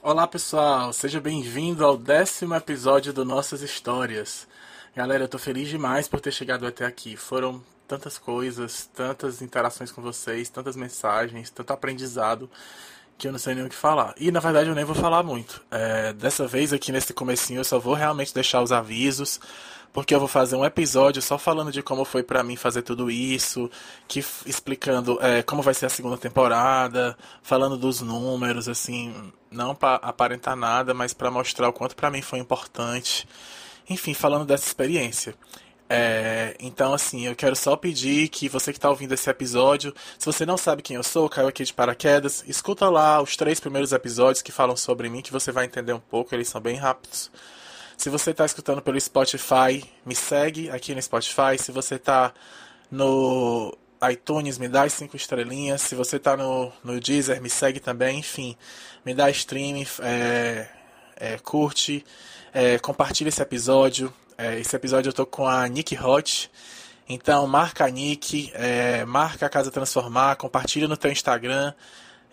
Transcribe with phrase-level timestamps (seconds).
[0.00, 4.46] Olá pessoal, seja bem-vindo ao décimo episódio do Nossas Histórias.
[4.94, 7.16] Galera, eu tô feliz demais por ter chegado até aqui.
[7.16, 12.48] Foram tantas coisas, tantas interações com vocês, tantas mensagens, tanto aprendizado
[13.18, 14.14] que eu não sei nem o que falar.
[14.16, 15.60] E na verdade eu nem vou falar muito.
[15.70, 19.40] É, dessa vez aqui nesse comecinho eu só vou realmente deixar os avisos
[19.92, 23.10] porque eu vou fazer um episódio só falando de como foi para mim fazer tudo
[23.10, 23.70] isso,
[24.06, 29.96] que explicando é, como vai ser a segunda temporada, falando dos números, assim, não para
[29.96, 33.26] aparentar nada, mas para mostrar o quanto para mim foi importante.
[33.88, 35.34] Enfim, falando dessa experiência.
[35.90, 40.26] É, então, assim, eu quero só pedir que você que está ouvindo esse episódio, se
[40.26, 43.92] você não sabe quem eu sou, caiu aqui de paraquedas, escuta lá os três primeiros
[43.92, 47.30] episódios que falam sobre mim, que você vai entender um pouco, eles são bem rápidos.
[47.98, 51.58] Se você está escutando pelo Spotify, me segue aqui no Spotify.
[51.58, 52.32] Se você está
[52.88, 53.76] no
[54.08, 55.82] iTunes, me dá as cinco estrelinhas.
[55.82, 58.20] Se você está no, no Deezer, me segue também.
[58.20, 58.56] Enfim,
[59.04, 60.68] me dá stream, é,
[61.16, 62.04] é, curte,
[62.54, 64.14] é, compartilha esse episódio.
[64.40, 66.48] É, esse episódio eu tô com a Nick Hot.
[67.08, 71.74] Então marca a Nick, é, marca a Casa Transformar, compartilha no teu Instagram.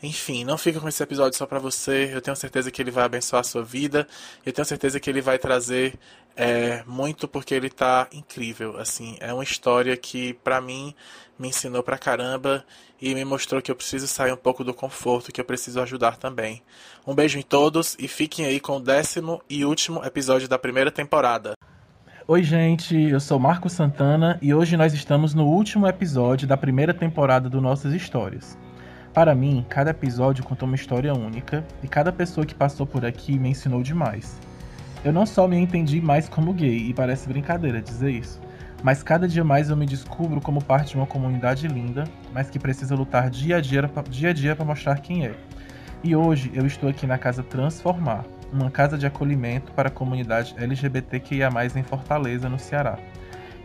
[0.03, 2.11] Enfim, não fica com esse episódio só para você.
[2.13, 4.07] Eu tenho certeza que ele vai abençoar a sua vida.
[4.45, 5.97] Eu tenho certeza que ele vai trazer
[6.35, 8.77] é, muito porque ele tá incrível.
[8.77, 10.93] Assim, é uma história que para mim
[11.39, 12.63] me ensinou pra caramba
[13.01, 16.17] e me mostrou que eu preciso sair um pouco do conforto, que eu preciso ajudar
[16.17, 16.61] também.
[17.07, 20.91] Um beijo em todos e fiquem aí com o décimo e último episódio da primeira
[20.91, 21.55] temporada.
[22.27, 26.91] Oi, gente, eu sou Marco Santana e hoje nós estamos no último episódio da primeira
[26.91, 28.57] temporada do Nossas Histórias.
[29.13, 33.37] Para mim, cada episódio contou uma história única e cada pessoa que passou por aqui
[33.37, 34.41] me ensinou demais.
[35.03, 38.41] Eu não só me entendi mais como gay, e parece brincadeira dizer isso,
[38.81, 42.57] mas cada dia mais eu me descubro como parte de uma comunidade linda, mas que
[42.57, 45.35] precisa lutar dia a dia, dia, a dia para mostrar quem é.
[46.03, 50.55] E hoje eu estou aqui na Casa Transformar, uma casa de acolhimento para a comunidade
[50.57, 52.97] LGBTQIA+, em Fortaleza, no Ceará.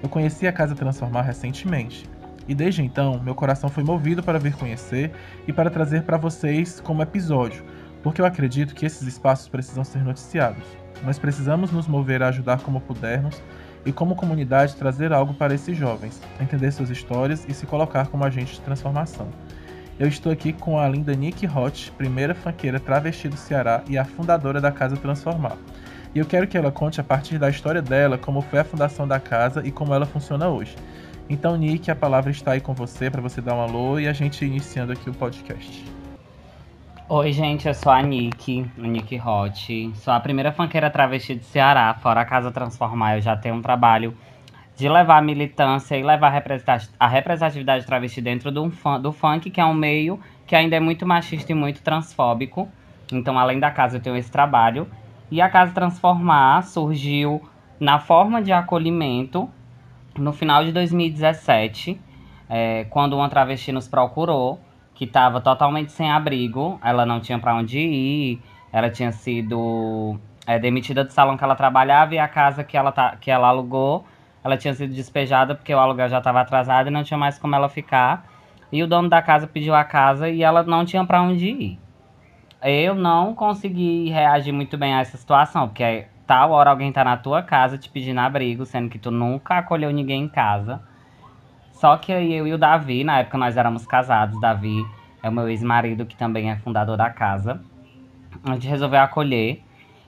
[0.02, 2.08] Eu conheci a Casa Transformar recentemente
[2.50, 5.12] e desde então, meu coração foi movido para vir conhecer
[5.46, 7.64] e para trazer para vocês como episódio,
[8.02, 10.64] porque eu acredito que esses espaços precisam ser noticiados.
[11.04, 13.40] Nós precisamos nos mover a ajudar como pudermos
[13.86, 18.24] e, como comunidade, trazer algo para esses jovens, entender suas histórias e se colocar como
[18.24, 19.28] agente de transformação.
[20.00, 24.04] Eu estou aqui com a linda Nick Hot, primeira fanqueira travesti do Ceará e a
[24.06, 25.58] fundadora da Casa Transformar.
[26.14, 29.06] E eu quero que ela conte a partir da história dela como foi a fundação
[29.06, 30.74] da casa e como ela funciona hoje.
[31.28, 34.14] Então, Nick, a palavra está aí com você para você dar um alô e a
[34.14, 35.84] gente iniciando aqui o podcast.
[37.06, 39.92] Oi, gente, eu sou a Nick, a Nick Hot.
[39.96, 43.16] Sou a primeira funkeira travesti de Ceará, fora a Casa Transformar.
[43.16, 44.16] Eu já tenho um trabalho
[44.80, 46.32] de levar a militância e levar
[46.98, 51.06] a representatividade travesti dentro do, do funk, que é um meio que ainda é muito
[51.06, 52.66] machista e muito transfóbico.
[53.12, 54.88] Então, além da casa, eu tenho esse trabalho.
[55.30, 57.42] E a Casa Transformar surgiu
[57.78, 59.50] na forma de acolhimento
[60.18, 62.00] no final de 2017,
[62.48, 64.58] é, quando uma travesti nos procurou,
[64.94, 68.42] que estava totalmente sem abrigo, ela não tinha para onde ir,
[68.72, 72.90] ela tinha sido é, demitida do salão que ela trabalhava e a casa que ela,
[72.90, 74.04] tá, que ela alugou,
[74.42, 77.54] ela tinha sido despejada porque o aluguel já estava atrasado e não tinha mais como
[77.54, 78.26] ela ficar.
[78.72, 81.78] E o dono da casa pediu a casa e ela não tinha para onde ir.
[82.62, 87.16] Eu não consegui reagir muito bem a essa situação, porque tal hora alguém tá na
[87.16, 90.80] tua casa te pedindo abrigo, sendo que tu nunca acolheu ninguém em casa.
[91.72, 94.84] Só que aí eu e o Davi, na época nós éramos casados, Davi
[95.22, 97.60] é o meu ex-marido, que também é fundador da casa.
[98.44, 99.62] A gente resolveu acolher.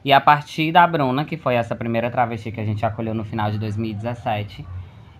[0.04, 3.24] E a partir da Bruna, que foi essa primeira travesti que a gente acolheu no
[3.24, 4.66] final de 2017,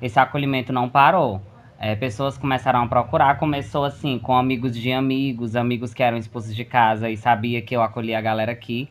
[0.00, 1.41] esse acolhimento não parou.
[1.78, 6.54] É, pessoas começaram a procurar, começou assim, com amigos de amigos, amigos que eram esposos
[6.54, 8.88] de casa e sabia que eu acolhia a galera aqui.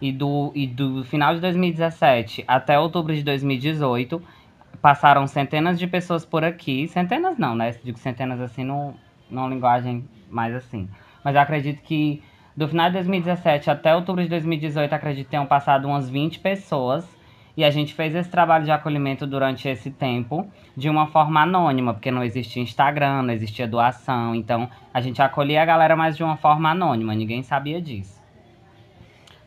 [0.00, 4.22] E do, e do final de 2017 até outubro de 2018,
[4.80, 6.86] passaram centenas de pessoas por aqui.
[6.88, 7.74] Centenas não, né?
[7.82, 8.94] Digo centenas assim, no,
[9.30, 10.88] numa linguagem mais assim.
[11.24, 12.22] Mas eu acredito que
[12.58, 17.08] do final de 2017 até outubro de 2018, acredito que tenham passado umas 20 pessoas.
[17.56, 20.44] E a gente fez esse trabalho de acolhimento durante esse tempo
[20.76, 24.34] de uma forma anônima, porque não existia Instagram, não existia doação.
[24.34, 28.20] Então a gente acolhia a galera, mas de uma forma anônima, ninguém sabia disso.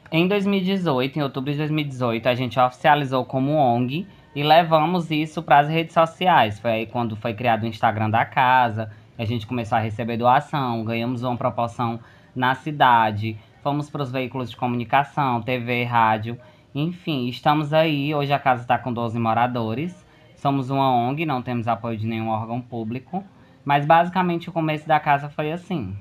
[0.10, 5.60] Em 2018, em outubro de 2018, a gente oficializou como ONG e levamos isso para
[5.60, 6.60] as redes sociais.
[6.60, 10.86] Foi aí quando foi criado o Instagram da casa, a gente começou a receber doação,
[10.86, 12.00] ganhamos uma proporção
[12.36, 16.40] na cidade, fomos para os veículos de comunicação, TV, rádio,
[16.74, 18.16] enfim, estamos aí.
[18.16, 20.06] Hoje a casa está com 12 moradores.
[20.36, 23.24] Somos uma ONG, não temos apoio de nenhum órgão público,
[23.64, 25.96] mas basicamente o começo da casa foi assim.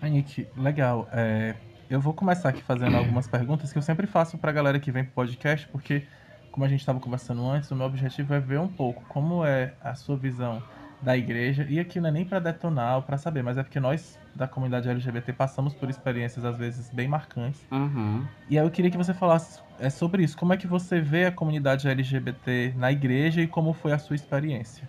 [0.00, 1.08] Anique, legal.
[1.10, 1.56] É,
[1.88, 5.04] eu vou começar aqui fazendo algumas perguntas que eu sempre faço pra galera que vem
[5.04, 6.06] pro podcast, porque,
[6.52, 9.72] como a gente estava conversando antes, o meu objetivo é ver um pouco como é
[9.82, 10.62] a sua visão
[11.02, 11.66] da igreja.
[11.68, 14.46] E aqui não é nem para detonar ou para saber, mas é porque nós da
[14.46, 17.60] comunidade LGBT passamos por experiências às vezes bem marcantes.
[17.70, 18.24] Uhum.
[18.48, 20.36] E aí eu queria que você falasse é, sobre isso.
[20.36, 24.16] Como é que você vê a comunidade LGBT na igreja e como foi a sua
[24.16, 24.88] experiência?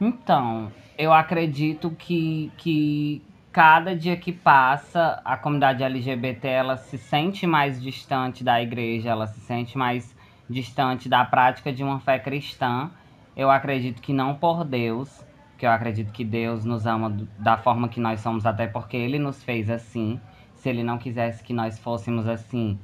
[0.00, 3.22] Então, eu acredito que, que
[3.52, 9.26] cada dia que passa, a comunidade LGBT ela se sente mais distante da igreja, ela
[9.26, 10.16] se sente mais
[10.48, 12.90] distante da prática de uma fé cristã.
[13.36, 15.24] Eu acredito que não por Deus,
[15.60, 19.18] que eu acredito que Deus nos ama da forma que nós somos, até porque Ele
[19.18, 20.18] nos fez assim.
[20.54, 22.78] Se Ele não quisesse que nós fôssemos assim,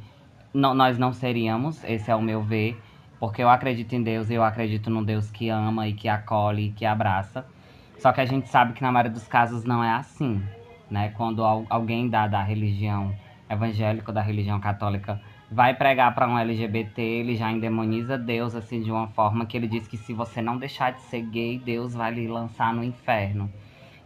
[0.52, 1.82] não, nós não seríamos.
[1.84, 2.78] Esse é o meu ver.
[3.18, 6.70] Porque eu acredito em Deus, eu acredito num Deus que ama e que acolhe e
[6.70, 7.46] que abraça.
[7.98, 10.42] Só que a gente sabe que na maioria dos casos não é assim,
[10.90, 11.08] né?
[11.16, 13.14] Quando alguém da, da religião
[13.48, 15.18] evangélica da religião católica
[15.50, 19.68] vai pregar para um LGBT, ele já endemoniza Deus assim de uma forma que ele
[19.68, 23.50] diz que se você não deixar de ser gay, Deus vai lhe lançar no inferno.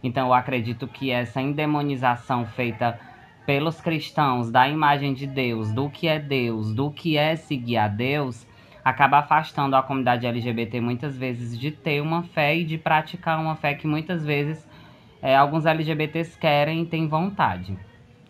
[0.03, 2.99] Então eu acredito que essa endemonização feita
[3.45, 7.87] pelos cristãos da imagem de Deus, do que é Deus, do que é seguir a
[7.87, 8.47] Deus,
[8.83, 13.55] acaba afastando a comunidade LGBT muitas vezes de ter uma fé e de praticar uma
[13.55, 14.67] fé que muitas vezes
[15.21, 17.77] é, alguns LGBTs querem e têm vontade.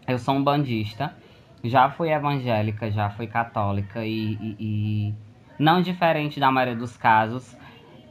[0.07, 1.15] Eu sou um bandista,
[1.63, 5.15] já fui evangélica, já fui católica e, e, e
[5.59, 7.55] não diferente da maioria dos casos,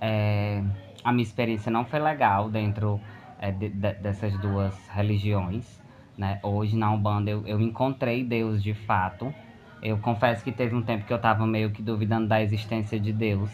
[0.00, 0.62] é,
[1.02, 3.00] a minha experiência não foi legal dentro
[3.38, 5.80] é, de, de, dessas duas religiões.
[6.16, 6.38] Né?
[6.42, 9.34] Hoje na Umbanda eu, eu encontrei Deus de fato
[9.82, 13.12] eu confesso que teve um tempo que eu estava meio que duvidando da existência de
[13.12, 13.50] Deus,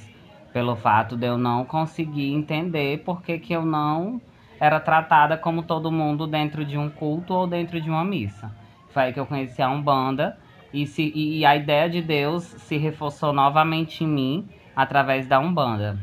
[0.53, 4.21] pelo fato de eu não conseguir entender por que, que eu não
[4.59, 8.51] era tratada como todo mundo dentro de um culto ou dentro de uma missa.
[8.97, 10.39] Foi aí que eu conheci a Umbanda
[10.73, 15.99] e, se, e a ideia de Deus se reforçou novamente em mim através da Umbanda.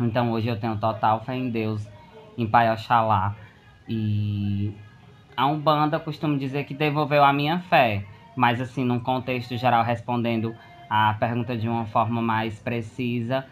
[0.00, 1.86] Então hoje eu tenho total fé em Deus,
[2.38, 3.36] em Pai Oxalá.
[3.86, 4.72] E
[5.36, 10.56] a Umbanda costumo dizer que devolveu a minha fé mas assim, num contexto geral, respondendo
[10.88, 13.44] a pergunta de uma forma mais precisa,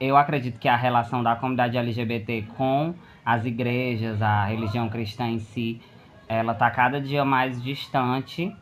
[0.00, 5.38] eu acredito que a relação da comunidade LGBT com as igrejas, a religião cristã em
[5.38, 5.80] si,
[6.28, 8.54] ela está cada dia mais distante.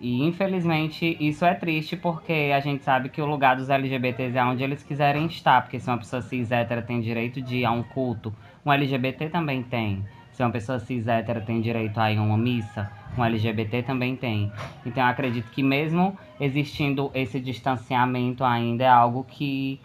[0.00, 4.44] E infelizmente isso é triste porque a gente sabe que o lugar dos LGBTs é
[4.44, 7.70] onde eles quiserem estar, porque se uma pessoa cis hétera tem direito de ir a
[7.70, 8.34] um culto,
[8.66, 10.04] um LGBT também tem.
[10.32, 14.16] Se uma pessoa cis hétera tem direito a ir a uma missa, um LGBT também
[14.16, 14.50] tem.
[14.84, 19.78] Então eu acredito que mesmo existindo esse distanciamento ainda é algo que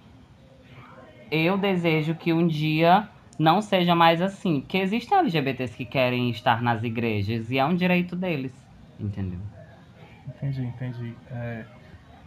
[1.30, 4.62] eu desejo que um dia não seja mais assim.
[4.62, 8.54] Porque existem LGBTs que querem estar nas igrejas e é um direito deles,
[9.00, 9.40] entendeu?
[10.28, 11.16] Entendi, entendi.
[11.32, 11.66] É,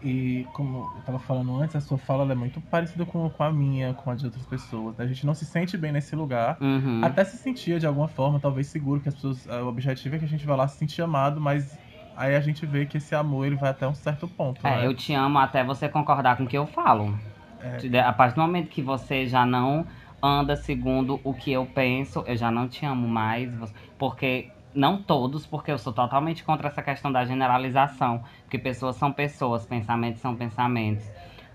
[0.02, 3.52] e como eu estava falando antes, a sua fala é muito parecida com, com a
[3.52, 4.98] minha, com a de outras pessoas.
[4.98, 6.56] A gente não se sente bem nesse lugar.
[6.60, 7.02] Uhum.
[7.04, 9.46] Até se sentia de alguma forma, talvez seguro, que as pessoas.
[9.46, 11.78] O objetivo é que a gente vá lá se sentir amado, mas
[12.16, 14.66] aí a gente vê que esse amor ele vai até um certo ponto.
[14.66, 14.86] É, né?
[14.86, 17.18] eu te amo até você concordar com o que eu falo.
[17.62, 18.00] É.
[18.00, 19.86] A partir do momento que você já não
[20.22, 23.50] anda segundo o que eu penso, eu já não te amo mais.
[23.98, 29.12] Porque não todos, porque eu sou totalmente contra essa questão da generalização, porque pessoas são
[29.12, 31.08] pessoas, pensamentos são pensamentos.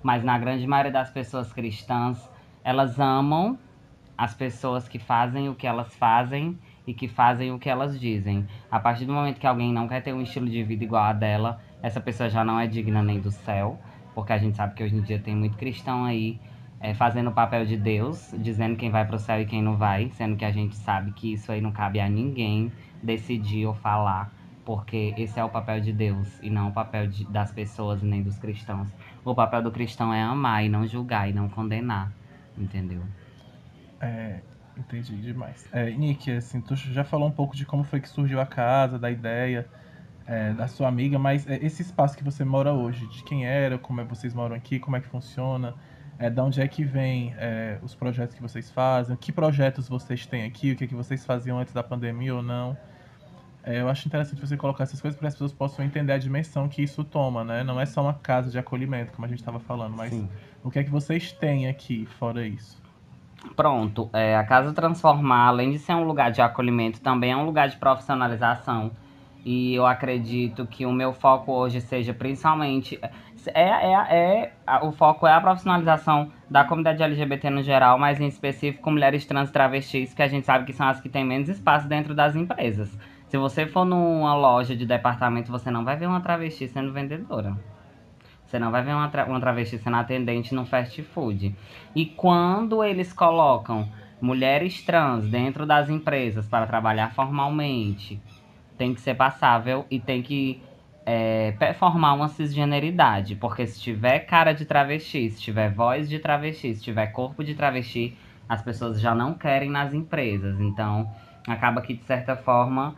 [0.03, 2.29] Mas na grande maioria das pessoas cristãs,
[2.63, 3.57] elas amam
[4.17, 6.57] as pessoas que fazem o que elas fazem
[6.87, 8.47] e que fazem o que elas dizem.
[8.69, 11.13] A partir do momento que alguém não quer ter um estilo de vida igual a
[11.13, 13.79] dela, essa pessoa já não é digna nem do céu,
[14.13, 16.39] porque a gente sabe que hoje em dia tem muito cristão aí
[16.79, 19.77] é, fazendo o papel de Deus, dizendo quem vai para o céu e quem não
[19.77, 23.73] vai, sendo que a gente sabe que isso aí não cabe a ninguém decidir ou
[23.73, 28.01] falar, porque esse é o papel de Deus e não o papel de, das pessoas
[28.01, 28.89] nem dos cristãos.
[29.23, 32.11] O papel do cristão é amar e não julgar e não condenar,
[32.57, 33.03] entendeu?
[33.99, 34.41] É,
[34.77, 35.67] entendi demais.
[35.71, 38.99] É, Nick, assim, tu já falou um pouco de como foi que surgiu a casa,
[38.99, 39.69] da ideia
[40.25, 43.77] é, da sua amiga, mas é, esse espaço que você mora hoje, de quem era,
[43.77, 45.75] como é vocês moram aqui, como é que funciona?
[46.17, 50.25] É, de onde é que vem é, os projetos que vocês fazem, que projetos vocês
[50.25, 52.77] têm aqui, o que, é que vocês faziam antes da pandemia ou não.
[53.63, 56.69] É, eu acho interessante você colocar essas coisas para as pessoas possam entender a dimensão
[56.69, 57.63] que isso toma, né?
[57.63, 60.29] Não é só uma casa de acolhimento, como a gente estava falando, mas Sim.
[60.63, 62.81] o que é que vocês têm aqui fora isso?
[63.55, 67.45] Pronto, é, a Casa Transformar, além de ser um lugar de acolhimento, também é um
[67.45, 68.91] lugar de profissionalização.
[69.43, 72.99] E eu acredito que o meu foco hoje seja principalmente.
[73.53, 78.27] É, é, é, o foco é a profissionalização da comunidade LGBT no geral, mas em
[78.27, 81.49] específico mulheres trans e travestis, que a gente sabe que são as que têm menos
[81.49, 82.97] espaço dentro das empresas
[83.27, 87.55] Se você for numa loja de departamento, você não vai ver uma travesti sendo vendedora.
[88.45, 91.55] Você não vai ver uma, tra uma travesti sendo atendente no fast food.
[91.95, 93.89] E quando eles colocam
[94.21, 98.21] mulheres trans dentro das empresas para trabalhar formalmente,
[98.77, 100.61] tem que ser passável e tem que
[101.05, 103.35] é, performar uma cisgeneridade.
[103.35, 107.53] Porque se tiver cara de travesti, se tiver voz de travesti, se tiver corpo de
[107.53, 108.17] travesti,
[108.49, 110.59] as pessoas já não querem nas empresas.
[110.59, 111.09] Então,
[111.47, 112.95] acaba que, de certa forma,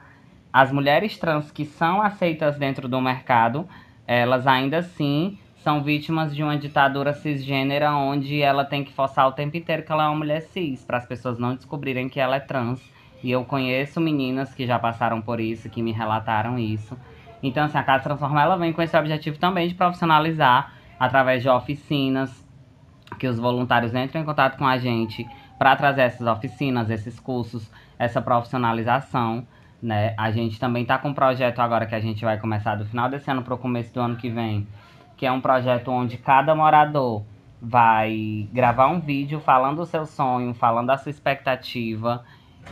[0.52, 3.68] as mulheres trans que são aceitas dentro do mercado,
[4.06, 9.34] elas ainda assim são vítimas de uma ditadura cisgênera onde ela tem que forçar o
[9.34, 12.38] tempo inteiro que ela é uma mulher cis, para as pessoas não descobrirem que ela
[12.38, 12.82] é trans.
[13.22, 16.98] E eu conheço meninas que já passaram por isso, que me relataram isso.
[17.42, 21.50] Então, assim, a Casa Transformar ela vem com esse objetivo também de profissionalizar através de
[21.50, 22.46] oficinas,
[23.20, 25.28] que os voluntários entrem em contato com a gente
[25.58, 29.46] para trazer essas oficinas, esses cursos, essa profissionalização.
[29.82, 30.14] Né?
[30.18, 33.10] A gente também está com um projeto agora que a gente vai começar do final
[33.10, 34.68] desse ano para o começo do ano que vem,
[35.16, 37.24] que é um projeto onde cada morador
[37.62, 42.24] vai gravar um vídeo falando o seu sonho, falando a sua expectativa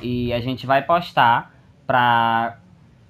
[0.01, 1.51] e a gente vai postar
[1.87, 2.57] para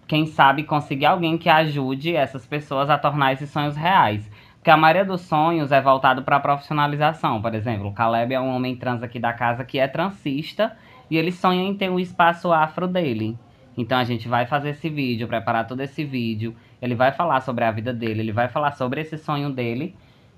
[0.08, 4.30] quem sabe conseguir alguém que ajude essas pessoas a tornar esses sonhos reais.
[4.56, 7.42] Porque a maioria dos sonhos é voltado para a profissionalização.
[7.42, 10.76] Por exemplo, o Caleb é um homem trans aqui da casa que é transista
[11.10, 13.38] e ele sonha em ter um espaço afro dele.
[13.78, 16.56] Então a gente vai fazer esse vídeo, preparar todo esse vídeo.
[16.82, 19.96] Ele vai falar sobre a vida dele, ele vai falar sobre esse sonho dele.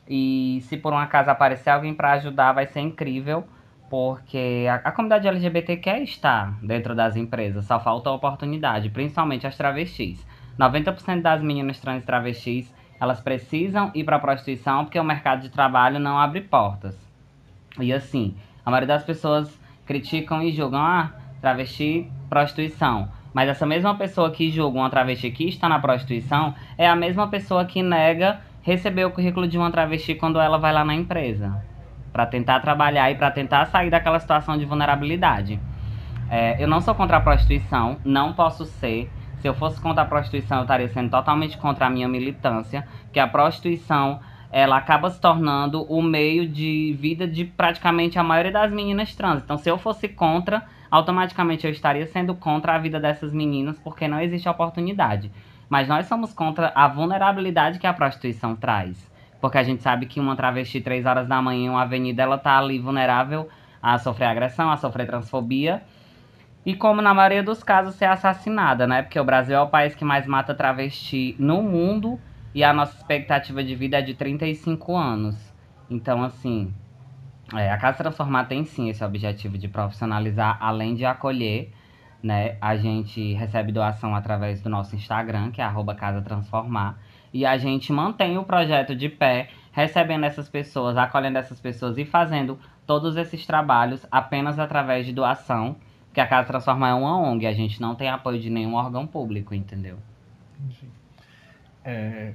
[0.10, 3.46] E se por um acaso aparecer alguém para ajudar, vai ser incrível,
[3.89, 9.56] porque a, a, comunidade LGBT quer estar dentro das empresas, só falta oportunidade, principalmente as
[9.56, 10.25] travestis.
[10.60, 15.41] 90% das meninas trans e travestis, elas precisam ir para a prostituição porque o mercado
[15.41, 16.98] de trabalho não abre portas.
[17.79, 23.10] E assim, a maioria das pessoas criticam e julgam, ah, travesti, prostituição.
[23.34, 27.27] Mas essa mesma pessoa que julga uma travesti que está na prostituição é a mesma
[27.27, 31.63] pessoa que nega receber o currículo de uma travesti quando ela vai lá na empresa.
[32.18, 35.60] Para tentar trabalhar e para tentar sair daquela situação de vulnerabilidade.
[36.32, 39.08] É, eu não sou contra a prostituição, não posso ser.
[39.40, 43.20] Se eu fosse contra a prostituição, eu estaria sendo totalmente contra a minha militância, que
[43.20, 44.20] a prostituição
[44.52, 49.44] ela acaba se tornando o meio de vida de praticamente a maioria das meninas trans.
[49.44, 54.08] Então, se eu fosse contra, automaticamente eu estaria sendo contra a vida dessas meninas porque
[54.08, 55.32] não existe oportunidade.
[55.70, 59.07] Mas nós somos contra a vulnerabilidade que a prostituição traz.
[59.39, 62.38] Porque a gente sabe que uma travesti, três horas da manhã em uma avenida, ela
[62.38, 63.48] tá ali vulnerável
[63.82, 65.84] a sofrer agressão, a sofrer transfobia.
[66.65, 69.01] E como na maioria dos casos ser assassinada, né?
[69.01, 72.20] Porque o Brasil é o país que mais mata travesti no mundo
[72.53, 75.53] e a nossa expectativa de vida é de 35 anos.
[75.89, 76.74] Então, assim,
[77.56, 81.72] é, a Casa Transformar tem sim esse objetivo de profissionalizar, além de acolher,
[82.22, 82.58] né?
[82.60, 86.98] A gente recebe doação através do nosso Instagram, que é arroba Casa Transformar.
[87.34, 92.05] E a gente mantém o projeto de pé, recebendo essas pessoas, acolhendo essas pessoas e
[92.05, 95.75] fazendo todos esses trabalhos apenas através de doação.
[96.07, 99.05] Porque a Casa Transformar é uma ONG, a gente não tem apoio de nenhum órgão
[99.05, 99.98] público, entendeu?
[100.60, 100.89] Entendi.
[101.86, 102.34] É,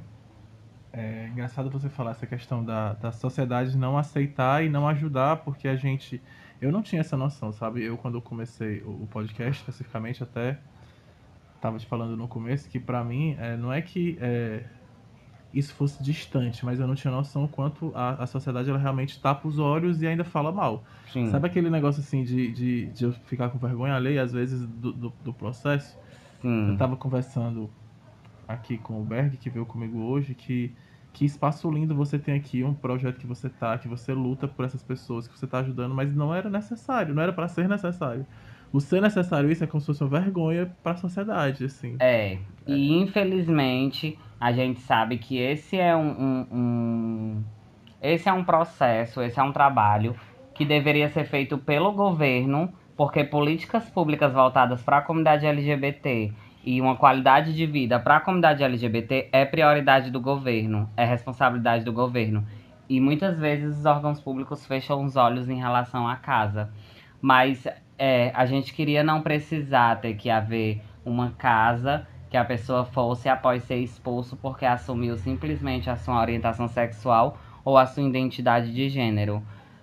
[0.92, 5.66] é engraçado você falar essa questão da, da sociedade não aceitar e não ajudar, porque
[5.66, 6.22] a gente.
[6.61, 7.82] Eu não tinha essa noção, sabe?
[7.82, 10.58] Eu, quando comecei o podcast, especificamente, até
[11.56, 14.64] estava te falando no começo, que para mim, é, não é que é,
[15.52, 19.47] isso fosse distante, mas eu não tinha noção quanto a, a sociedade ela realmente tapa
[19.47, 20.85] os olhos e ainda fala mal.
[21.12, 21.30] Sim.
[21.30, 24.92] Sabe aquele negócio assim de, de, de eu ficar com vergonha alheia, às vezes, do,
[24.92, 25.97] do, do processo?
[26.40, 26.68] Sim.
[26.68, 27.71] Eu estava conversando
[28.49, 30.75] aqui com o Berg, que veio comigo hoje, que
[31.12, 34.64] que espaço lindo você tem aqui, um projeto que você tá, que você luta por
[34.64, 38.26] essas pessoas, que você tá ajudando, mas não era necessário, não era para ser necessário.
[38.73, 41.97] O ser necessário isso é como se fosse uma vergonha para a sociedade, assim.
[42.00, 47.45] É, e infelizmente a gente sabe que esse é um, um, um,
[48.00, 50.17] esse é um processo, esse é um trabalho
[50.55, 56.33] que deveria ser feito pelo governo, porque políticas públicas voltadas para a comunidade LGBT
[56.64, 61.85] e uma qualidade de vida para a comunidade LGBT é prioridade do governo, é responsabilidade
[61.85, 62.47] do governo.
[62.88, 66.71] E muitas vezes os órgãos públicos fecham os olhos em relação à casa.
[67.21, 67.67] Mas
[68.02, 73.28] é, a gente queria não precisar ter que haver uma casa que a pessoa fosse
[73.28, 78.88] após ser expulso porque assumiu simplesmente a sua orientação sexual ou a sua identidade de
[78.88, 79.40] gênero.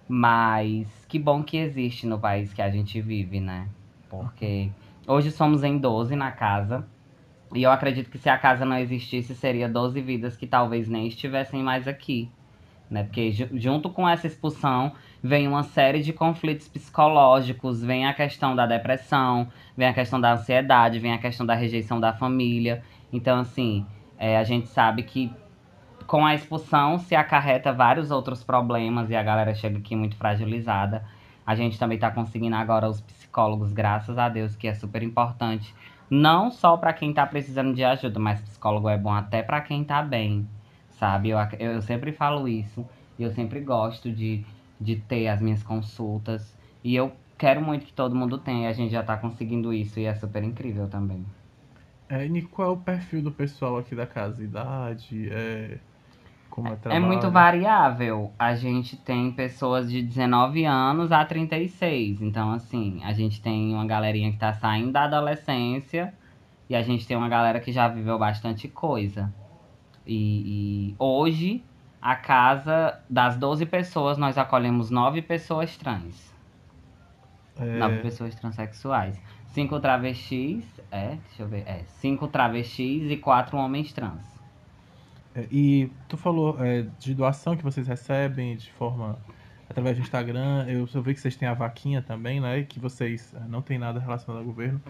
[0.07, 3.69] Mas que bom que existe no país que a gente vive, né?
[4.09, 4.69] Porque
[5.07, 6.85] Hoje somos em 12 na casa.
[7.55, 11.07] E eu acredito que se a casa não existisse, seria 12 vidas que talvez nem
[11.07, 12.29] estivessem mais aqui.
[12.87, 13.03] Né?
[13.03, 18.65] Porque junto com essa expulsão, vem uma série de conflitos psicológicos, vem a questão da
[18.65, 22.81] depressão, vem a questão da ansiedade, vem a questão da rejeição da família.
[23.11, 23.85] Então, assim,
[24.17, 25.31] é, a gente sabe que
[26.07, 31.05] com a expulsão se acarreta vários outros problemas e a galera chega aqui muito fragilizada.
[31.45, 35.73] A gente também está conseguindo agora os psicólogos, graças a Deus, que é super importante.
[36.09, 39.83] Não só para quem está precisando de ajuda, mas psicólogo é bom até para quem
[39.83, 40.47] está bem,
[40.91, 41.29] sabe?
[41.29, 42.85] Eu, eu sempre falo isso.
[43.17, 44.43] E eu sempre gosto de,
[44.79, 46.55] de ter as minhas consultas.
[46.83, 48.69] E eu quero muito que todo mundo tenha.
[48.69, 51.25] A gente já está conseguindo isso e é super incrível também.
[52.07, 54.43] É, e qual é o perfil do pessoal aqui da casa?
[54.43, 55.29] Idade?
[55.31, 55.77] É,
[56.49, 58.31] como é, é muito variável.
[58.37, 62.21] A gente tem pessoas de 19 anos a 36.
[62.21, 66.13] Então, assim, a gente tem uma galerinha que está saindo da adolescência
[66.69, 69.33] e a gente tem uma galera que já viveu bastante coisa.
[70.05, 71.63] E, e hoje
[72.01, 76.33] a casa das 12 pessoas, nós acolhemos 9 pessoas trans.
[77.57, 77.77] É...
[77.77, 79.19] 9 pessoas transexuais.
[79.47, 84.21] 5 travestis, é, deixa eu ver, é, 5 travestis e 4 homens trans.
[85.35, 89.17] É, e tu falou é, de doação que vocês recebem de forma
[89.69, 90.65] através do Instagram.
[90.67, 92.63] Eu, eu vi que vocês têm a vaquinha também, né?
[92.63, 94.81] Que vocês é, não tem nada relacionado ao governo.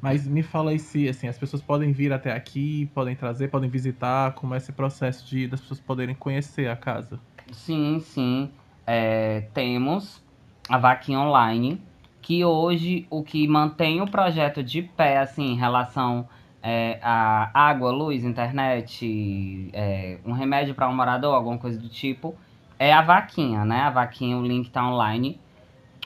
[0.00, 3.68] Mas me fala aí se assim, as pessoas podem vir até aqui, podem trazer, podem
[3.68, 7.18] visitar, como é esse processo de das pessoas poderem conhecer a casa.
[7.52, 8.50] Sim, sim.
[8.86, 10.22] É, temos
[10.68, 11.80] a vaquinha online,
[12.22, 16.28] que hoje o que mantém o projeto de pé, assim, em relação
[16.62, 22.34] é, a água, luz, internet, é, um remédio para um morador, alguma coisa do tipo,
[22.78, 23.82] é a vaquinha, né?
[23.82, 25.40] A vaquinha, o link tá online.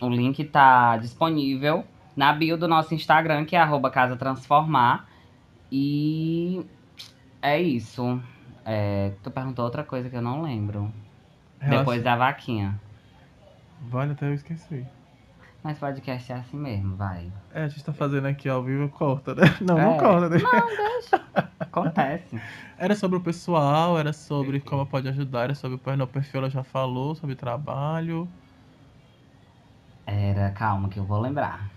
[0.00, 1.85] O link tá disponível
[2.17, 5.09] na bio do nosso Instagram, que é arroba Casa Transformar.
[5.71, 6.64] E
[7.40, 8.21] é isso.
[8.64, 10.93] É, tu perguntou outra coisa que eu não lembro.
[11.59, 11.79] Relaxa.
[11.79, 12.81] Depois da vaquinha.
[13.83, 14.87] Vale, até eu esqueci.
[15.62, 17.31] Mas podcast é assim mesmo, vai.
[17.52, 19.43] É, a gente tá fazendo aqui ao vivo, corta, né?
[19.61, 19.85] Não, é.
[19.85, 20.38] não corta, né?
[20.38, 21.23] Não, deixa.
[21.59, 22.40] Acontece.
[22.79, 26.64] Era sobre o pessoal, era sobre como pode ajudar, era sobre o perfil, ela já
[26.64, 28.27] falou, sobre trabalho.
[30.07, 31.68] Era, calma que eu vou lembrar.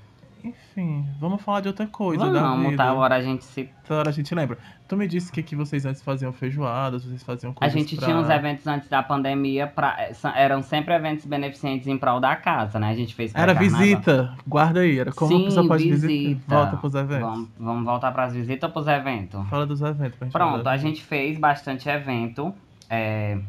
[0.43, 2.84] Enfim, vamos falar de outra coisa vamos, da vida.
[2.84, 3.69] Tá, hora a gente se...
[3.88, 4.58] Tá, hora a gente lembra.
[4.88, 8.06] Tu me disse que, que vocês antes faziam feijoadas, vocês faziam coisas A gente pra...
[8.06, 10.10] tinha uns eventos antes da pandemia, pra...
[10.36, 12.89] eram sempre eventos beneficentes em prol da casa, né?
[12.89, 16.08] A gente fez Era visita, guarda aí, era como Sim, a pessoa pode visita.
[16.08, 16.56] visitar.
[16.56, 17.21] Volta pros eventos.
[17.21, 19.49] Vamos, vamos voltar pras visitas ou pros eventos?
[19.49, 22.53] Fala dos eventos pra gente Pronto, a gente fez bastante evento
[22.89, 23.39] é,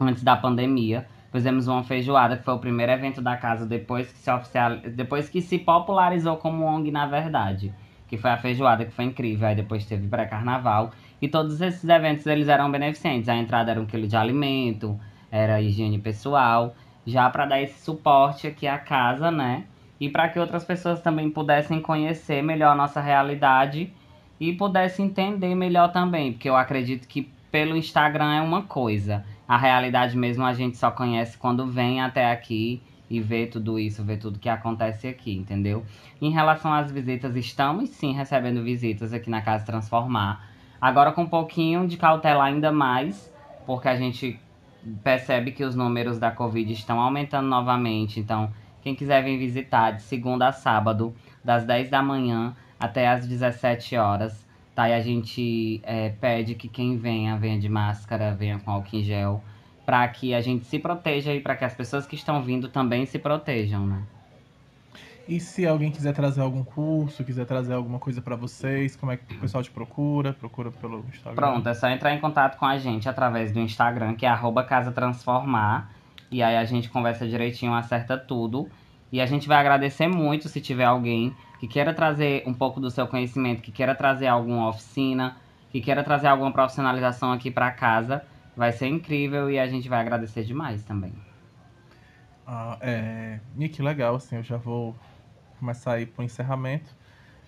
[0.00, 1.06] antes da pandemia.
[1.32, 4.76] Fizemos uma feijoada, que foi o primeiro evento da casa depois que se oficial...
[4.78, 7.72] depois que se popularizou como ONG, na verdade.
[8.08, 9.46] Que foi a feijoada, que foi incrível.
[9.46, 10.90] Aí depois teve pré-carnaval.
[11.22, 13.28] E todos esses eventos, eles eram beneficentes.
[13.28, 14.98] A entrada era um quilo de alimento,
[15.30, 16.74] era higiene pessoal.
[17.06, 19.64] Já para dar esse suporte aqui à casa, né?
[20.00, 23.92] E para que outras pessoas também pudessem conhecer melhor a nossa realidade
[24.40, 26.32] e pudessem entender melhor também.
[26.32, 30.92] Porque eu acredito que pelo Instagram é uma coisa a realidade mesmo a gente só
[30.92, 35.84] conhece quando vem até aqui e vê tudo isso, vê tudo que acontece aqui, entendeu?
[36.22, 40.48] Em relação às visitas, estamos sim recebendo visitas aqui na Casa Transformar.
[40.80, 43.28] Agora com um pouquinho de cautela ainda mais,
[43.66, 44.38] porque a gente
[45.02, 48.20] percebe que os números da Covid estão aumentando novamente.
[48.20, 51.12] Então, quem quiser vir visitar de segunda a sábado,
[51.44, 54.46] das 10 da manhã até as 17 horas,
[54.80, 54.88] Tá?
[54.88, 59.02] E a gente é, pede que quem venha, venha de máscara, venha com álcool em
[59.02, 59.44] gel,
[59.84, 63.04] para que a gente se proteja e para que as pessoas que estão vindo também
[63.04, 64.02] se protejam, né?
[65.28, 69.18] E se alguém quiser trazer algum curso, quiser trazer alguma coisa para vocês, como é
[69.18, 70.32] que o pessoal te procura?
[70.32, 71.34] Procura pelo Instagram?
[71.34, 74.64] Pronto, é só entrar em contato com a gente através do Instagram, que é arroba
[74.64, 75.92] Casa Transformar.
[76.30, 78.66] E aí a gente conversa direitinho, acerta tudo.
[79.12, 82.90] E a gente vai agradecer muito se tiver alguém que queira trazer um pouco do
[82.90, 85.36] seu conhecimento, que queira trazer alguma oficina,
[85.70, 88.24] que queira trazer alguma profissionalização aqui para casa,
[88.56, 91.12] vai ser incrível e a gente vai agradecer demais também.
[92.46, 94.96] Ah, é, Nick, legal, assim, eu já vou
[95.58, 96.96] começar aí pro encerramento.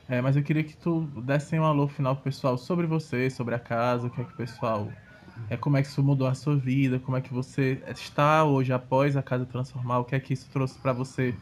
[0.07, 3.55] É, mas eu queria que tu desse um alô final pro pessoal sobre você, sobre
[3.55, 4.92] a casa, o que é que o pessoal.
[5.48, 8.75] É, como é que isso mudou a sua vida, como é que você está hoje
[8.75, 11.35] após a casa transformar, o que é que isso trouxe para você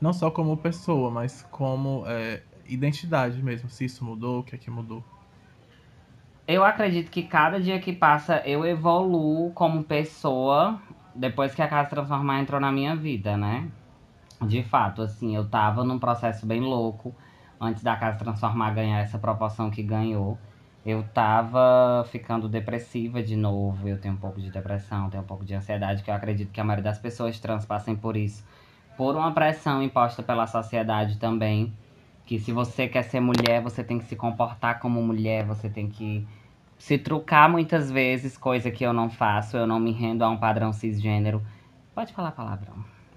[0.00, 3.68] não só como pessoa, mas como é, identidade mesmo.
[3.68, 5.04] Se isso mudou, o que é que mudou?
[6.46, 10.80] Eu acredito que cada dia que passa eu evoluo como pessoa
[11.14, 13.70] depois que a Casa Transformar entrou na minha vida, né?
[14.46, 17.14] De fato, assim, eu tava num processo bem louco
[17.60, 20.38] antes da Casa Transformar ganhar essa proporção que ganhou.
[20.84, 23.88] eu tava ficando depressiva de novo.
[23.88, 26.60] Eu tenho um pouco de depressão, tenho um pouco de ansiedade, que eu acredito que
[26.60, 28.42] a maioria das pessoas trans passem por isso.
[29.00, 31.72] Por uma pressão imposta pela sociedade também.
[32.26, 35.88] Que se você quer ser mulher, você tem que se comportar como mulher, você tem
[35.88, 36.28] que
[36.76, 40.36] se trucar muitas vezes, coisa que eu não faço, eu não me rendo a um
[40.36, 41.40] padrão cisgênero.
[41.94, 42.74] Pode falar palavrão.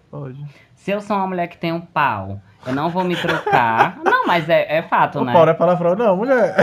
[0.10, 0.41] Pode.
[0.74, 4.00] Se eu sou uma mulher que tem um pau, eu não vou me trucar.
[4.10, 5.34] não, mas é, é fato, O né?
[5.34, 6.56] pau não é palavrão, não, mulher.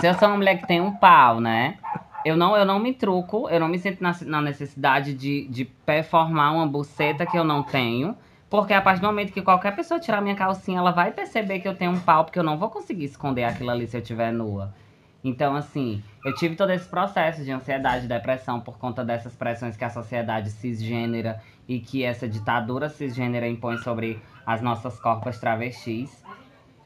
[0.00, 1.76] Se eu sou uma mulher que tem um pau, né?
[2.24, 5.64] Eu não, eu não me truco, eu não me sinto na, na necessidade de, de
[5.64, 8.16] performar uma buceta que eu não tenho.
[8.50, 11.68] Porque a partir do momento que qualquer pessoa tirar minha calcinha, ela vai perceber que
[11.68, 14.32] eu tenho um pau, porque eu não vou conseguir esconder aquilo ali se eu estiver
[14.32, 14.74] nua.
[15.22, 19.84] Então, assim, eu tive todo esse processo de ansiedade, depressão por conta dessas pressões que
[19.84, 26.24] a sociedade cisgênera e que essa ditadura cisgênera impõe sobre as nossas corpas travestis.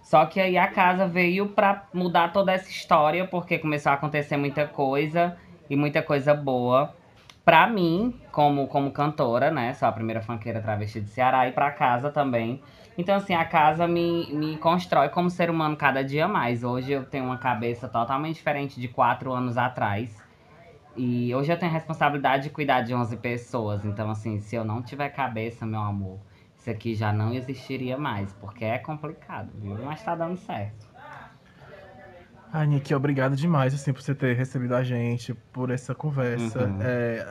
[0.05, 4.37] Só que aí a casa veio pra mudar toda essa história, porque começou a acontecer
[4.37, 5.35] muita coisa
[5.69, 6.95] e muita coisa boa.
[7.43, 9.73] Pra mim, como, como cantora, né?
[9.73, 12.62] Sou a primeira funkeira travesti de Ceará e pra casa também.
[12.99, 16.62] Então, assim, a casa me, me constrói como ser humano cada dia mais.
[16.62, 20.23] Hoje eu tenho uma cabeça totalmente diferente de quatro anos atrás.
[20.97, 23.85] E hoje eu tenho a responsabilidade de cuidar de 11 pessoas.
[23.85, 26.21] Então, assim, se eu não tiver cabeça, meu amor,
[26.64, 28.33] isso aqui já não existiria mais.
[28.40, 29.77] Porque é complicado, viu?
[29.85, 30.87] Mas tá dando certo.
[32.50, 36.66] Ai, Nick, obrigado demais, assim, por você ter recebido a gente, por essa conversa.
[36.66, 36.79] Uhum.
[36.81, 37.27] É,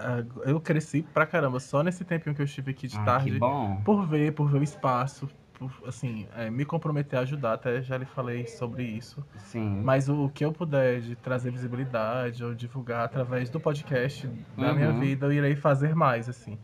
[0.46, 3.32] eu cresci pra caramba só nesse tempinho que eu estive aqui de Ah, tarde.
[3.32, 3.82] que bom.
[3.86, 7.98] Por ver, por ver o espaço, por, assim, é, me comprometer a ajudar, até já
[7.98, 9.26] lhe falei sobre isso.
[9.38, 9.82] Sim.
[9.82, 14.68] Mas o, o que eu puder de trazer visibilidade ou divulgar através do podcast da
[14.72, 14.76] Uhum.
[14.76, 16.60] minha vida, eu irei fazer mais, assim.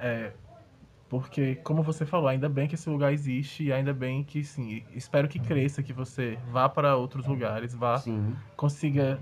[0.00, 0.32] É,
[1.12, 4.82] porque, como você falou, ainda bem que esse lugar existe e ainda bem que, sim,
[4.94, 8.34] espero que cresça, que você vá para outros lugares, vá, Sim.
[8.56, 9.20] consiga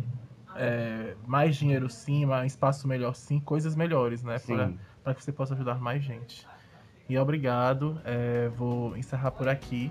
[0.55, 4.39] é, mais dinheiro sim, mais espaço melhor sim, coisas melhores, né?
[4.39, 4.79] Para Sim.
[5.03, 6.47] para que você possa ajudar mais gente.
[7.09, 9.91] E obrigado, é, vou encerrar por aqui.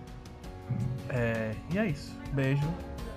[1.09, 2.17] É, e é isso.
[2.31, 2.63] Beijo.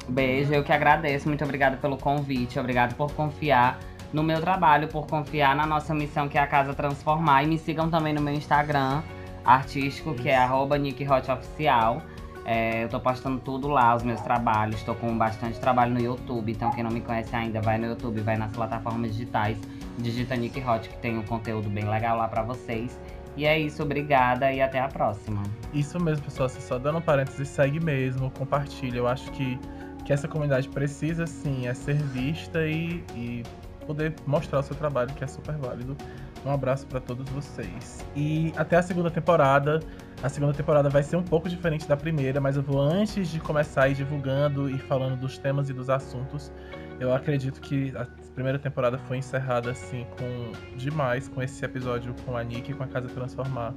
[0.09, 1.29] Beijo, eu que agradeço.
[1.29, 2.59] Muito obrigada pelo convite.
[2.59, 3.79] Obrigado por confiar
[4.13, 7.45] no meu trabalho, por confiar na nossa missão que é a Casa Transformar.
[7.45, 9.03] E me sigam também no meu Instagram
[9.45, 12.03] artístico, que é arroba NickHotOficial.
[12.45, 14.83] É, eu tô postando tudo lá, os meus trabalhos.
[14.83, 16.51] Tô com bastante trabalho no YouTube.
[16.51, 19.57] Então, quem não me conhece ainda, vai no YouTube, vai nas plataformas digitais.
[19.99, 22.99] Digita Nick Hot, que tem um conteúdo bem legal lá pra vocês.
[23.37, 25.43] E é isso, obrigada e até a próxima.
[25.73, 26.47] Isso mesmo, pessoal.
[26.47, 28.99] Assim, só dando um parênteses, segue mesmo, compartilha.
[28.99, 29.59] Eu acho que,
[30.05, 33.43] que essa comunidade precisa, sim, é ser vista e, e
[33.85, 35.97] poder mostrar o seu trabalho, que é super válido.
[36.45, 38.05] Um abraço para todos vocês.
[38.17, 39.81] E até a segunda temporada.
[40.23, 43.41] A segunda temporada vai ser um pouco diferente da primeira, mas eu vou, antes de
[43.41, 46.53] começar ir divulgando e falando dos temas e dos assuntos,
[47.01, 52.37] eu acredito que a primeira temporada foi encerrada, assim, com demais, com esse episódio com
[52.37, 53.75] a Nick e com a Casa Transformar.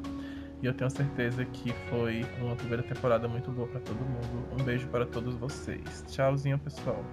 [0.61, 4.47] E eu tenho certeza que foi uma primeira temporada muito boa para todo mundo.
[4.59, 6.03] Um beijo para todos vocês.
[6.07, 7.03] Tchauzinho, pessoal.